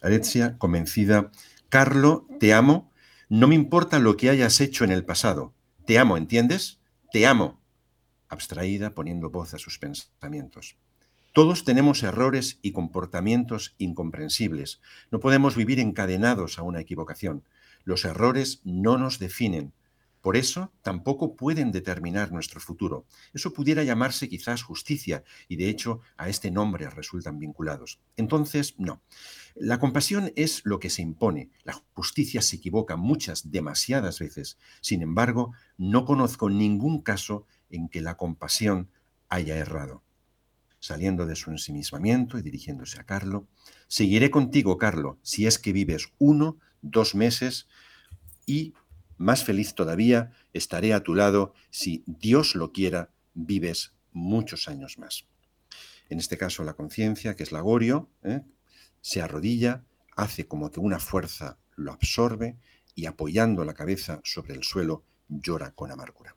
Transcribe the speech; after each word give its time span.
Alexia, 0.00 0.56
convencida, 0.58 1.30
Carlo, 1.68 2.26
te 2.38 2.52
amo, 2.52 2.90
no 3.28 3.46
me 3.46 3.54
importa 3.54 3.98
lo 3.98 4.16
que 4.16 4.30
hayas 4.30 4.60
hecho 4.60 4.84
en 4.84 4.90
el 4.90 5.04
pasado. 5.04 5.54
Te 5.86 5.98
amo, 5.98 6.16
¿entiendes? 6.16 6.80
Te 7.12 7.26
amo. 7.26 7.60
Abstraída, 8.28 8.90
poniendo 8.90 9.30
voz 9.30 9.54
a 9.54 9.58
sus 9.58 9.78
pensamientos. 9.78 10.76
Todos 11.32 11.64
tenemos 11.64 12.02
errores 12.02 12.58
y 12.60 12.72
comportamientos 12.72 13.74
incomprensibles. 13.78 14.80
No 15.12 15.20
podemos 15.20 15.54
vivir 15.54 15.78
encadenados 15.78 16.58
a 16.58 16.62
una 16.62 16.80
equivocación. 16.80 17.44
Los 17.84 18.04
errores 18.04 18.60
no 18.64 18.98
nos 18.98 19.20
definen. 19.20 19.72
Por 20.20 20.36
eso 20.36 20.72
tampoco 20.82 21.34
pueden 21.34 21.72
determinar 21.72 22.30
nuestro 22.32 22.60
futuro. 22.60 23.06
Eso 23.32 23.52
pudiera 23.52 23.84
llamarse 23.84 24.28
quizás 24.28 24.62
justicia 24.62 25.24
y 25.48 25.56
de 25.56 25.68
hecho 25.68 26.00
a 26.16 26.28
este 26.28 26.50
nombre 26.50 26.88
resultan 26.90 27.38
vinculados. 27.38 28.00
Entonces, 28.16 28.74
no. 28.78 29.02
La 29.54 29.78
compasión 29.78 30.32
es 30.36 30.60
lo 30.64 30.78
que 30.78 30.90
se 30.90 31.02
impone. 31.02 31.50
La 31.64 31.72
justicia 31.94 32.42
se 32.42 32.56
equivoca 32.56 32.96
muchas, 32.96 33.50
demasiadas 33.50 34.18
veces. 34.18 34.58
Sin 34.80 35.02
embargo, 35.02 35.52
no 35.78 36.04
conozco 36.04 36.50
ningún 36.50 37.00
caso 37.00 37.46
en 37.70 37.88
que 37.88 38.00
la 38.00 38.16
compasión 38.16 38.90
haya 39.28 39.56
errado 39.56 40.02
saliendo 40.80 41.26
de 41.26 41.36
su 41.36 41.50
ensimismamiento 41.50 42.38
y 42.38 42.42
dirigiéndose 42.42 42.98
a 42.98 43.04
Carlo, 43.04 43.46
seguiré 43.86 44.30
contigo, 44.30 44.78
Carlo, 44.78 45.18
si 45.22 45.46
es 45.46 45.58
que 45.58 45.72
vives 45.72 46.08
uno, 46.18 46.58
dos 46.80 47.14
meses 47.14 47.68
y, 48.46 48.72
más 49.20 49.44
feliz 49.44 49.74
todavía, 49.74 50.32
estaré 50.54 50.94
a 50.94 51.02
tu 51.02 51.14
lado 51.14 51.52
si 51.70 52.02
Dios 52.06 52.54
lo 52.54 52.72
quiera, 52.72 53.10
vives 53.34 53.92
muchos 54.12 54.66
años 54.66 54.98
más. 54.98 55.26
En 56.08 56.18
este 56.18 56.38
caso, 56.38 56.64
la 56.64 56.72
conciencia, 56.72 57.36
que 57.36 57.42
es 57.42 57.52
la 57.52 57.60
gorio, 57.60 58.08
¿eh? 58.22 58.40
se 59.02 59.20
arrodilla, 59.20 59.84
hace 60.16 60.48
como 60.48 60.70
que 60.70 60.80
una 60.80 60.98
fuerza 60.98 61.58
lo 61.76 61.92
absorbe 61.92 62.56
y 62.94 63.04
apoyando 63.04 63.62
la 63.66 63.74
cabeza 63.74 64.22
sobre 64.24 64.54
el 64.54 64.64
suelo 64.64 65.04
llora 65.28 65.72
con 65.72 65.92
amargura. 65.92 66.34